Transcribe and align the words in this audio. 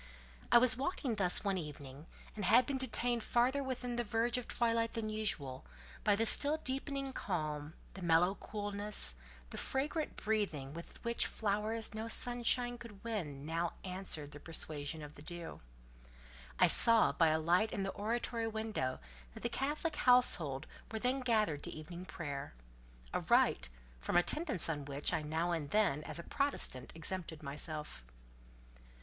I 0.51 0.57
was 0.57 0.77
walking 0.77 1.13
thus 1.13 1.43
one 1.43 1.59
evening, 1.59 2.07
and 2.35 2.43
had 2.43 2.65
been 2.65 2.79
detained 2.79 3.21
farther 3.23 3.61
within 3.61 3.97
the 3.97 4.03
verge 4.03 4.35
of 4.39 4.47
twilight 4.47 4.93
than 4.93 5.11
usual, 5.11 5.63
by 6.03 6.15
the 6.15 6.25
still 6.25 6.57
deepening 6.57 7.13
calm, 7.13 7.75
the 7.93 8.01
mellow 8.01 8.33
coolness, 8.33 9.13
the 9.51 9.59
fragrant 9.59 10.17
breathing 10.17 10.73
with 10.73 11.03
which 11.03 11.27
flowers 11.27 11.93
no 11.93 12.07
sunshine 12.07 12.79
could 12.79 13.03
win 13.03 13.45
now 13.45 13.73
answered 13.83 14.31
the 14.31 14.39
persuasion 14.39 15.03
of 15.03 15.13
the 15.13 15.21
dew. 15.21 15.61
I 16.57 16.65
saw 16.65 17.11
by 17.11 17.27
a 17.27 17.37
light 17.37 17.71
in 17.71 17.83
the 17.83 17.91
oratory 17.91 18.47
window 18.47 18.99
that 19.35 19.43
the 19.43 19.49
Catholic 19.49 19.97
household 19.97 20.65
were 20.91 20.97
then 20.97 21.19
gathered 21.19 21.61
to 21.61 21.69
evening 21.71 22.05
prayer—a 22.05 23.19
rite, 23.19 23.69
from 23.99 24.17
attendance 24.17 24.67
on 24.67 24.85
which, 24.85 25.13
I 25.13 25.21
now 25.21 25.51
and 25.51 25.69
then, 25.69 26.03
as 26.05 26.17
a 26.17 26.23
Protestant, 26.23 26.91
exempted 26.95 27.43
myself. 27.43 28.03